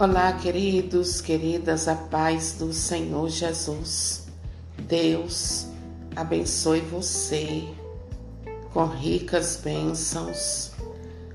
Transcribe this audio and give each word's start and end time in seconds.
Olá, 0.00 0.32
queridos, 0.32 1.20
queridas, 1.20 1.88
a 1.88 1.96
paz 1.96 2.52
do 2.52 2.72
Senhor 2.72 3.28
Jesus. 3.28 4.28
Deus 4.86 5.66
abençoe 6.14 6.82
você 6.82 7.68
com 8.72 8.86
ricas 8.86 9.56
bênçãos, 9.56 10.70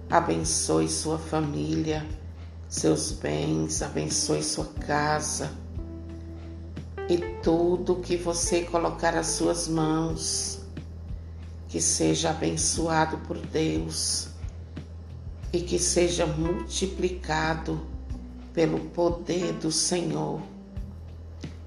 abençoe 0.09 0.87
sua 0.87 1.19
família, 1.19 2.07
seus 2.69 3.11
bens, 3.11 3.81
abençoe 3.81 4.41
sua 4.41 4.67
casa 4.79 5.51
e 7.09 7.17
tudo 7.43 7.97
que 7.97 8.15
você 8.15 8.61
colocar 8.61 9.13
as 9.13 9.27
suas 9.27 9.67
mãos, 9.67 10.61
que 11.67 11.81
seja 11.81 12.29
abençoado 12.29 13.17
por 13.27 13.37
Deus 13.37 14.29
e 15.51 15.59
que 15.59 15.77
seja 15.77 16.25
multiplicado 16.25 17.91
pelo 18.53 18.79
poder 18.91 19.53
do 19.53 19.71
Senhor, 19.71 20.41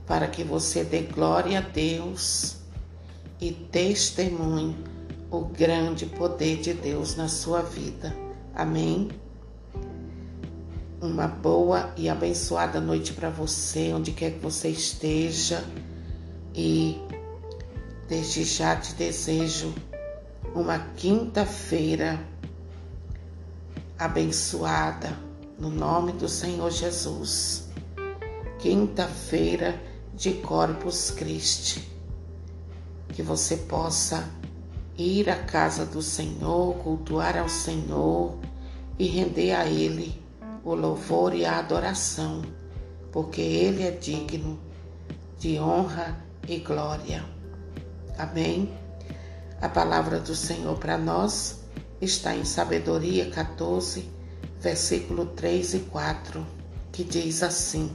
para 0.06 0.28
que 0.28 0.44
você 0.44 0.84
dê 0.84 1.02
glória 1.02 1.58
a 1.58 1.62
Deus 1.62 2.58
e 3.40 3.50
testemunhe 3.50 4.76
o 5.30 5.40
grande 5.40 6.06
poder 6.06 6.58
de 6.58 6.72
Deus 6.72 7.16
na 7.16 7.28
sua 7.28 7.60
vida. 7.60 8.16
Amém? 8.54 9.10
Uma 11.02 11.26
boa 11.26 11.92
e 11.96 12.08
abençoada 12.08 12.80
noite 12.80 13.12
para 13.12 13.28
você, 13.28 13.92
onde 13.92 14.12
quer 14.12 14.32
que 14.32 14.38
você 14.38 14.68
esteja, 14.68 15.62
e 16.54 16.98
desde 18.08 18.44
já 18.44 18.76
te 18.76 18.94
desejo 18.94 19.74
uma 20.54 20.78
quinta-feira 20.78 22.18
abençoada 23.98 25.25
no 25.58 25.70
nome 25.70 26.12
do 26.12 26.28
Senhor 26.28 26.70
Jesus. 26.70 27.68
Quinta-feira 28.58 29.80
de 30.14 30.34
Corpus 30.34 31.10
Christi. 31.10 31.90
Que 33.08 33.22
você 33.22 33.56
possa 33.56 34.28
ir 34.98 35.30
à 35.30 35.36
casa 35.36 35.86
do 35.86 36.02
Senhor, 36.02 36.74
cultuar 36.76 37.38
ao 37.38 37.48
Senhor 37.48 38.38
e 38.98 39.06
render 39.06 39.52
a 39.52 39.66
Ele 39.66 40.20
o 40.62 40.74
louvor 40.74 41.34
e 41.34 41.46
a 41.46 41.58
adoração, 41.58 42.42
porque 43.12 43.40
Ele 43.40 43.82
é 43.82 43.90
digno 43.90 44.58
de 45.38 45.58
honra 45.58 46.18
e 46.46 46.58
glória. 46.58 47.24
Amém? 48.18 48.76
A 49.60 49.68
palavra 49.68 50.18
do 50.18 50.34
Senhor 50.34 50.76
para 50.78 50.98
nós 50.98 51.64
está 52.00 52.34
em 52.34 52.44
Sabedoria 52.44 53.30
14, 53.30 54.15
versículo 54.60 55.26
3 55.26 55.74
e 55.74 55.78
4, 55.80 56.46
que 56.92 57.04
diz 57.04 57.42
assim: 57.42 57.90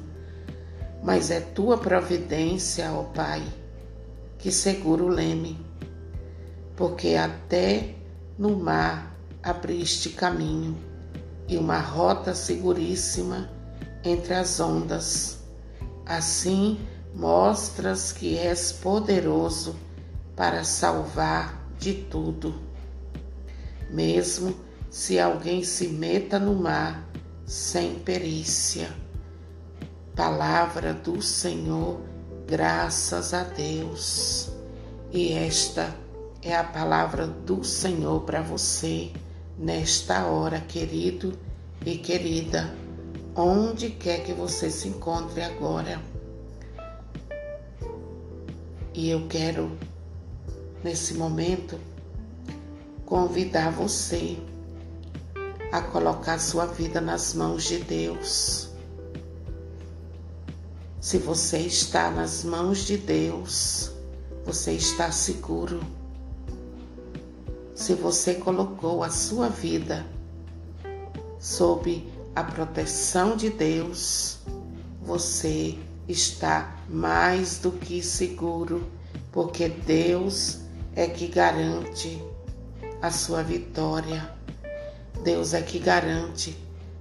Mas 1.03 1.31
é 1.31 1.39
tua 1.39 1.77
providência, 1.77 2.91
ó 2.91 3.03
Pai, 3.03 3.43
que 4.37 4.51
segura 4.51 5.03
o 5.03 5.07
leme, 5.07 5.59
porque 6.75 7.15
até 7.15 7.95
no 8.37 8.55
mar 8.57 9.15
abriste 9.43 10.09
caminho 10.09 10.77
e 11.47 11.57
uma 11.57 11.79
rota 11.79 12.33
seguríssima 12.33 13.49
entre 14.03 14.33
as 14.33 14.59
ondas. 14.59 15.39
Assim 16.05 16.79
mostras 17.13 18.11
que 18.11 18.37
és 18.37 18.71
poderoso 18.71 19.75
para 20.35 20.63
salvar 20.63 21.61
de 21.77 21.93
tudo. 21.93 22.55
Mesmo 23.89 24.55
se 24.91 25.17
alguém 25.17 25.63
se 25.63 25.87
meta 25.87 26.37
no 26.37 26.53
mar 26.53 27.07
sem 27.45 27.95
perícia. 27.95 28.89
Palavra 30.13 30.93
do 30.93 31.21
Senhor, 31.21 32.01
graças 32.45 33.33
a 33.33 33.43
Deus. 33.43 34.51
E 35.09 35.31
esta 35.31 35.95
é 36.41 36.53
a 36.53 36.63
palavra 36.65 37.25
do 37.25 37.63
Senhor 37.63 38.23
para 38.23 38.41
você 38.41 39.13
nesta 39.57 40.25
hora, 40.25 40.59
querido 40.59 41.39
e 41.85 41.97
querida, 41.97 42.75
onde 43.33 43.91
quer 43.91 44.25
que 44.25 44.33
você 44.33 44.69
se 44.69 44.89
encontre 44.89 45.41
agora. 45.41 46.01
E 48.93 49.09
eu 49.09 49.25
quero, 49.29 49.71
nesse 50.83 51.13
momento, 51.13 51.79
convidar 53.05 53.71
você 53.71 54.37
a 55.71 55.81
colocar 55.81 56.39
sua 56.39 56.65
vida 56.65 56.99
nas 56.99 57.33
mãos 57.33 57.63
de 57.63 57.77
Deus. 57.77 58.69
Se 60.99 61.17
você 61.17 61.59
está 61.59 62.11
nas 62.11 62.43
mãos 62.43 62.85
de 62.85 62.97
Deus, 62.97 63.91
você 64.45 64.73
está 64.73 65.11
seguro. 65.11 65.79
Se 67.73 67.93
você 67.95 68.35
colocou 68.35 69.03
a 69.03 69.09
sua 69.09 69.49
vida 69.49 70.05
sob 71.39 72.07
a 72.35 72.43
proteção 72.43 73.35
de 73.35 73.49
Deus, 73.49 74.39
você 75.01 75.79
está 76.07 76.75
mais 76.89 77.57
do 77.57 77.71
que 77.71 78.03
seguro, 78.03 78.85
porque 79.31 79.69
Deus 79.69 80.59
é 80.95 81.07
que 81.07 81.27
garante 81.27 82.21
a 83.01 83.09
sua 83.09 83.41
vitória. 83.41 84.40
Deus 85.23 85.53
é 85.53 85.61
que 85.61 85.77
garante 85.77 86.57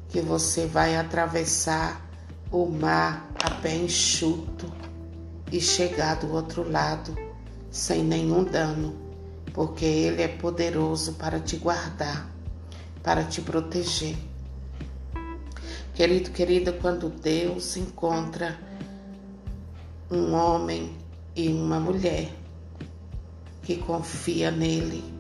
que 0.09 0.21
você 0.21 0.67
vai 0.67 0.97
atravessar 0.97 2.07
o 2.53 2.67
mar 2.67 3.31
a 3.43 3.51
pé 3.51 3.77
enxuto 3.77 4.71
e 5.51 5.61
chegar 5.61 6.17
do 6.17 6.33
outro 6.35 6.69
lado 6.71 7.17
sem 7.71 8.05
nenhum 8.05 8.45
dano, 8.45 8.95
porque 9.55 9.85
Ele 9.85 10.23
é 10.23 10.29
poderoso 10.29 11.15
para 11.15 11.41
te 11.41 11.57
guardar, 11.57 12.31
para 13.03 13.25
te 13.25 13.41
proteger. 13.41 14.17
Querido, 15.95 16.31
querida, 16.31 16.73
quando 16.73 17.09
Deus 17.09 17.77
encontra 17.77 18.59
um 20.11 20.35
homem 20.35 20.97
e 21.35 21.49
uma 21.49 21.81
mulher 21.81 22.33
que 23.63 23.77
confia 23.77 24.51
nele, 24.51 25.20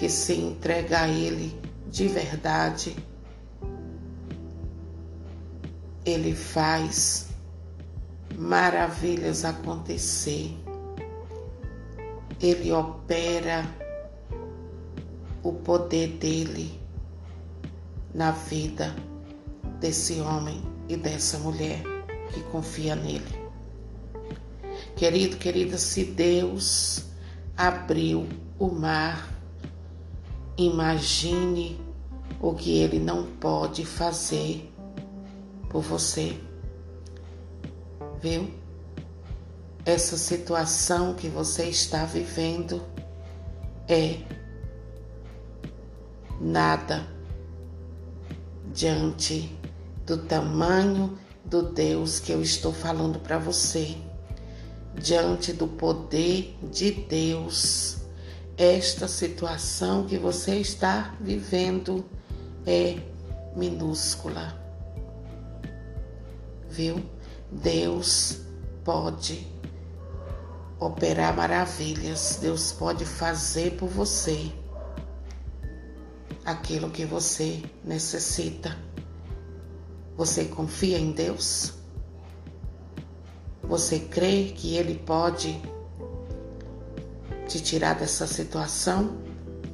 que 0.00 0.08
se 0.08 0.32
entrega 0.32 1.02
a 1.02 1.08
Ele 1.08 1.54
de 1.90 2.08
verdade, 2.08 2.96
Ele 6.06 6.34
faz 6.34 7.28
maravilhas 8.34 9.44
acontecer. 9.44 10.56
Ele 12.40 12.72
opera 12.72 13.62
o 15.42 15.52
poder 15.52 16.16
dele 16.16 16.80
na 18.14 18.30
vida 18.30 18.96
desse 19.80 20.18
homem 20.22 20.62
e 20.88 20.96
dessa 20.96 21.36
mulher 21.40 21.82
que 22.32 22.42
confia 22.44 22.96
nele. 22.96 23.38
Querido, 24.96 25.36
querida, 25.36 25.76
se 25.76 26.04
Deus 26.04 27.04
abriu 27.54 28.26
o 28.58 28.68
mar 28.68 29.29
Imagine 30.60 31.80
o 32.38 32.52
que 32.52 32.80
ele 32.80 32.98
não 32.98 33.24
pode 33.24 33.82
fazer 33.86 34.70
por 35.70 35.80
você. 35.80 36.38
Viu? 38.20 38.50
Essa 39.86 40.18
situação 40.18 41.14
que 41.14 41.28
você 41.28 41.64
está 41.64 42.04
vivendo 42.04 42.82
é 43.88 44.18
nada 46.38 47.06
diante 48.74 49.58
do 50.04 50.18
tamanho 50.18 51.18
do 51.42 51.62
Deus 51.72 52.20
que 52.20 52.32
eu 52.32 52.42
estou 52.42 52.74
falando 52.74 53.18
para 53.18 53.38
você, 53.38 53.96
diante 54.94 55.54
do 55.54 55.66
poder 55.66 56.54
de 56.70 56.90
Deus 56.90 57.99
esta 58.60 59.08
situação 59.08 60.04
que 60.04 60.18
você 60.18 60.56
está 60.56 61.16
vivendo 61.18 62.04
é 62.66 62.98
minúscula. 63.56 64.54
Viu? 66.68 67.02
Deus 67.50 68.42
pode 68.84 69.48
operar 70.78 71.34
maravilhas, 71.34 72.36
Deus 72.38 72.70
pode 72.70 73.06
fazer 73.06 73.78
por 73.78 73.88
você 73.88 74.52
aquilo 76.44 76.90
que 76.90 77.06
você 77.06 77.62
necessita. 77.82 78.76
Você 80.18 80.44
confia 80.44 80.98
em 80.98 81.12
Deus? 81.12 81.72
Você 83.62 84.00
crê 84.00 84.52
que 84.54 84.76
Ele 84.76 84.96
pode 84.96 85.58
te 87.50 87.60
tirar 87.60 87.96
dessa 87.96 88.28
situação 88.28 89.16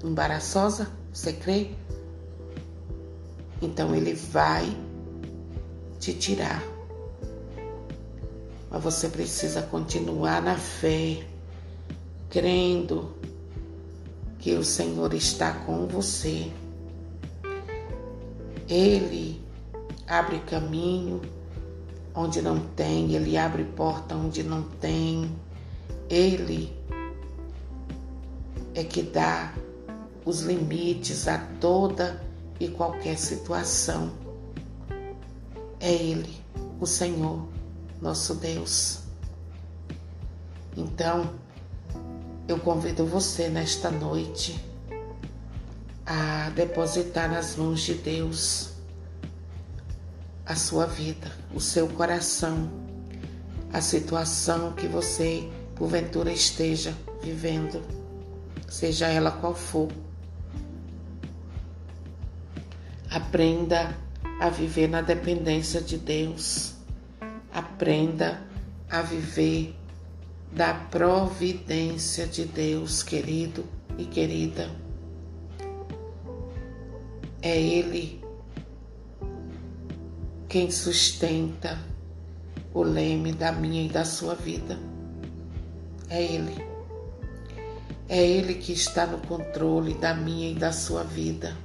embaraçosa? 0.03 0.91
Você 1.13 1.35
crê? 1.35 1.73
Então 3.61 3.95
ele 3.95 4.15
vai 4.15 4.75
te 6.01 6.15
tirar. 6.15 6.63
Mas 8.71 8.83
você 8.83 9.11
precisa 9.11 9.61
continuar 9.61 10.41
na 10.41 10.57
fé, 10.57 11.27
crendo 12.31 13.15
que 14.39 14.55
o 14.55 14.65
Senhor 14.65 15.13
está 15.13 15.53
com 15.53 15.87
você. 15.87 16.51
Ele 18.71 19.45
abre 20.07 20.39
caminho 20.41 21.21
onde 22.15 22.41
não 22.41 22.59
tem, 22.59 23.15
ele 23.15 23.37
abre 23.37 23.65
porta 23.65 24.15
onde 24.15 24.43
não 24.43 24.63
tem. 24.63 25.31
Ele 26.09 26.75
é 28.77 28.85
que 28.85 29.03
dá 29.03 29.55
os 30.25 30.43
limites 30.43 31.27
a 31.27 31.39
toda 31.61 32.23
e 32.61 32.69
qualquer 32.69 33.17
situação. 33.17 34.13
É 35.81 35.93
Ele, 35.93 36.37
o 36.79 36.87
Senhor, 36.87 37.49
nosso 38.03 38.35
Deus. 38.35 39.01
Então, 40.77 41.35
eu 42.47 42.59
convido 42.59 43.07
você 43.07 43.49
nesta 43.49 43.91
noite 43.91 44.63
a 46.05 46.51
depositar 46.51 47.31
nas 47.31 47.57
mãos 47.57 47.81
de 47.81 47.95
Deus 47.95 48.75
a 50.45 50.55
sua 50.55 50.87
vida, 50.87 51.33
o 51.55 51.61
seu 51.61 51.89
coração, 51.89 52.71
a 53.73 53.81
situação 53.81 54.73
que 54.75 54.87
você 54.87 55.51
porventura 55.75 56.31
esteja 56.31 56.95
vivendo, 57.23 57.83
seja 58.69 59.09
ela 59.09 59.31
qual 59.31 59.55
for. 59.55 59.89
Aprenda 63.11 63.97
a 64.41 64.49
viver 64.49 64.89
na 64.89 65.01
dependência 65.01 65.81
de 65.81 65.97
Deus. 65.97 66.75
Aprenda 67.53 68.43
a 68.91 69.03
viver 69.03 69.75
da 70.53 70.75
providência 70.75 72.27
de 72.27 72.45
Deus, 72.45 73.03
querido 73.03 73.65
e 73.99 74.05
querida. 74.05 74.71
É 77.43 77.61
Ele 77.61 78.25
quem 80.49 80.71
sustenta 80.71 81.79
o 82.73 82.83
leme 82.83 83.33
da 83.33 83.53
minha 83.53 83.85
e 83.85 83.89
da 83.89 84.05
sua 84.05 84.35
vida. 84.35 84.79
É 86.09 86.23
Ele. 86.23 86.66
É 88.09 88.25
Ele 88.25 88.55
que 88.55 88.73
está 88.73 89.05
no 89.05 89.19
controle 89.19 89.95
da 89.95 90.15
minha 90.15 90.51
e 90.51 90.55
da 90.55 90.71
sua 90.71 91.03
vida. 91.03 91.57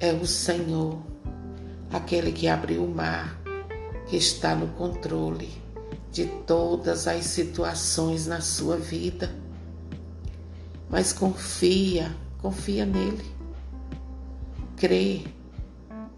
É 0.00 0.12
o 0.12 0.26
Senhor, 0.26 0.98
aquele 1.92 2.32
que 2.32 2.48
abriu 2.48 2.84
o 2.84 2.94
mar, 2.94 3.38
que 4.08 4.16
está 4.16 4.54
no 4.54 4.68
controle 4.68 5.50
de 6.10 6.24
todas 6.46 7.06
as 7.06 7.26
situações 7.26 8.26
na 8.26 8.40
sua 8.40 8.78
vida. 8.78 9.30
Mas 10.88 11.12
confia, 11.12 12.10
confia 12.40 12.86
nele. 12.86 13.26
Crê, 14.76 15.24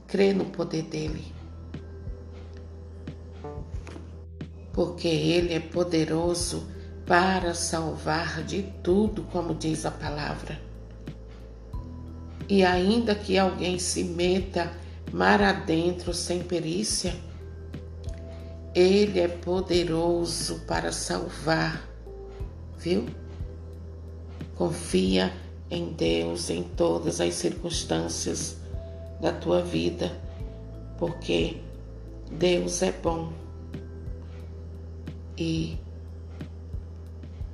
crê 0.06 0.32
no 0.32 0.44
poder 0.44 0.82
dele. 0.82 1.32
Porque 4.72 5.08
ele 5.08 5.54
é 5.54 5.58
poderoso 5.58 6.68
para 7.10 7.54
salvar 7.54 8.44
de 8.44 8.62
tudo, 8.84 9.24
como 9.32 9.52
diz 9.52 9.84
a 9.84 9.90
palavra. 9.90 10.56
E 12.48 12.64
ainda 12.64 13.16
que 13.16 13.36
alguém 13.36 13.80
se 13.80 14.04
meta 14.04 14.70
mar 15.12 15.42
adentro 15.42 16.14
sem 16.14 16.40
perícia, 16.40 17.12
ele 18.72 19.18
é 19.18 19.26
poderoso 19.26 20.60
para 20.68 20.92
salvar, 20.92 21.84
viu? 22.78 23.06
Confia 24.54 25.32
em 25.68 25.92
Deus 25.92 26.48
em 26.48 26.62
todas 26.62 27.20
as 27.20 27.34
circunstâncias 27.34 28.56
da 29.20 29.32
tua 29.32 29.62
vida, 29.62 30.16
porque 30.96 31.56
Deus 32.30 32.82
é 32.82 32.92
bom. 32.92 33.32
E 35.36 35.76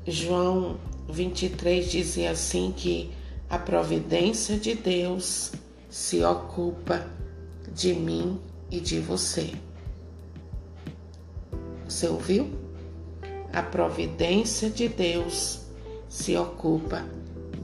João 0.07 0.77
23 1.09 1.91
dizia 1.91 2.31
assim 2.31 2.73
que 2.77 3.11
a 3.51 3.59
providência 3.59 4.57
de 4.57 4.75
Deus 4.75 5.53
se 5.91 6.23
ocupa 6.23 7.05
de 7.73 7.93
mim 7.93 8.41
e 8.71 8.79
de 8.79 9.01
você. 9.01 9.53
Você 11.89 12.07
ouviu? 12.07 12.51
A 13.53 13.63
providência 13.63 14.71
de 14.71 14.89
Deus 14.89 15.63
se 16.09 16.37
ocupa 16.37 17.05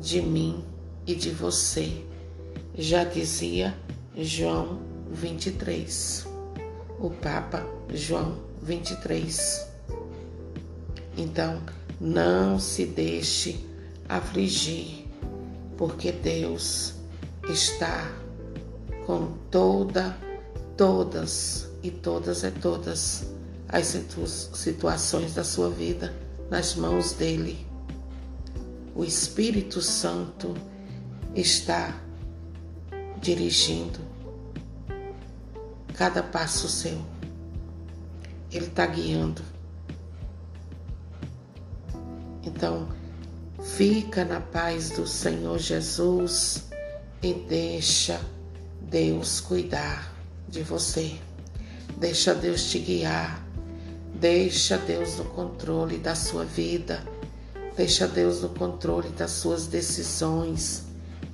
de 0.01 0.21
mim 0.21 0.65
e 1.07 1.15
de 1.15 1.31
você. 1.31 1.93
Já 2.75 3.05
dizia 3.05 3.73
João 4.17 4.81
23. 5.11 6.27
O 6.99 7.11
Papa 7.11 7.65
João 7.93 8.37
23. 8.63 9.69
Então, 11.17 11.61
não 12.03 12.59
se 12.59 12.85
deixe 12.85 13.65
afligir, 14.09 15.07
porque 15.79 16.11
Deus 16.11 16.95
está 17.49 18.13
com 19.07 19.35
toda, 19.53 20.19
todas 20.77 21.71
e 21.81 21.93
todas 21.93 22.43
é 22.43 22.51
todas 22.51 23.25
as 23.69 23.87
situ 23.87 24.27
situações 24.27 25.35
da 25.35 25.45
sua 25.45 25.71
vida 25.71 26.13
nas 26.51 26.75
mãos 26.75 27.13
dele. 27.13 27.65
O 28.97 29.05
Espírito 29.05 29.81
Santo 29.81 30.55
está 31.37 31.99
dirigindo 33.21 34.01
cada 35.95 36.23
passo 36.23 36.69
seu. 36.69 37.01
Ele 38.51 38.67
está 38.67 38.85
guiando. 38.87 39.41
Então, 42.63 42.87
fica 43.61 44.25
na 44.25 44.39
paz 44.39 44.91
do 44.91 45.05
Senhor 45.05 45.59
Jesus 45.59 46.69
e 47.21 47.35
deixa 47.35 48.21
Deus 48.83 49.41
cuidar 49.41 50.15
de 50.49 50.63
você. 50.63 51.17
Deixa 51.97 52.33
Deus 52.33 52.71
te 52.71 52.79
guiar. 52.79 53.45
Deixa 54.15 54.79
Deus 54.79 55.17
no 55.17 55.25
controle 55.25 55.99
da 55.99 56.15
sua 56.15 56.45
vida. 56.45 57.03
Deixa 57.77 58.07
Deus 58.07 58.43
no 58.43 58.51
controle 58.51 59.09
das 59.09 59.33
suas 59.33 59.67
decisões, 59.67 60.85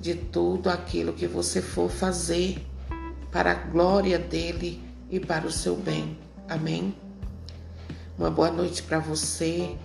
de 0.01 0.15
tudo 0.15 0.67
aquilo 0.67 1.13
que 1.13 1.27
você 1.27 1.61
for 1.61 1.91
fazer 1.91 2.65
para 3.31 3.51
a 3.51 3.53
glória 3.53 4.17
dele 4.17 4.81
e 5.11 5.19
para 5.19 5.45
o 5.45 5.51
seu 5.51 5.75
bem. 5.75 6.17
Amém? 6.47 6.95
Uma 8.17 8.31
boa 8.31 8.49
noite 8.49 8.81
para 8.81 8.97
você. 8.97 9.77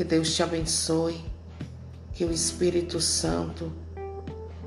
Que 0.00 0.04
Deus 0.04 0.34
te 0.34 0.42
abençoe. 0.42 1.22
Que 2.14 2.24
o 2.24 2.32
Espírito 2.32 3.02
Santo 3.02 3.70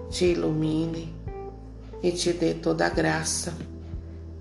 te 0.07 0.25
ilumine 0.25 1.11
e 2.03 2.11
te 2.11 2.31
dê 2.31 2.53
toda 2.53 2.85
a 2.85 2.89
graça 2.89 3.51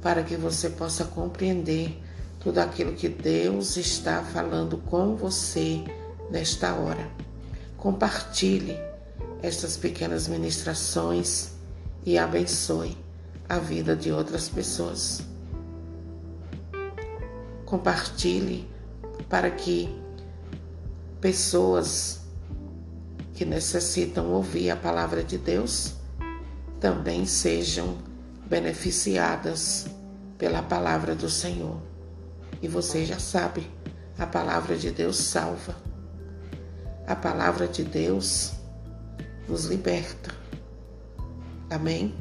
para 0.02 0.22
que 0.22 0.36
você 0.36 0.68
possa 0.68 1.06
compreender 1.06 1.98
tudo 2.38 2.58
aquilo 2.58 2.92
que 2.92 3.08
Deus 3.08 3.78
está 3.78 4.22
falando 4.22 4.76
com 4.76 5.16
você 5.16 5.82
nesta 6.30 6.74
hora. 6.74 7.10
Compartilhe 7.78 8.76
estas 9.40 9.78
pequenas 9.78 10.28
ministrações 10.28 11.52
e 12.04 12.18
abençoe 12.18 12.98
a 13.48 13.58
vida 13.58 13.96
de 13.96 14.12
outras 14.12 14.46
pessoas. 14.46 15.22
Compartilhe 17.64 18.68
para 19.30 19.50
que 19.50 20.01
pessoas 21.22 22.20
que 23.32 23.44
necessitam 23.44 24.32
ouvir 24.32 24.70
a 24.70 24.76
palavra 24.76 25.22
de 25.22 25.38
Deus 25.38 25.94
também 26.80 27.24
sejam 27.24 27.96
beneficiadas 28.46 29.86
pela 30.36 30.60
palavra 30.62 31.14
do 31.14 31.30
Senhor. 31.30 31.80
E 32.60 32.66
você 32.66 33.06
já 33.06 33.20
sabe, 33.20 33.70
a 34.18 34.26
palavra 34.26 34.76
de 34.76 34.90
Deus 34.90 35.16
salva. 35.16 35.76
A 37.06 37.14
palavra 37.14 37.68
de 37.68 37.84
Deus 37.84 38.54
nos 39.48 39.66
liberta. 39.66 40.34
Amém? 41.70 42.16